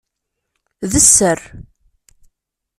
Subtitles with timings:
[0.91, 1.39] D sser.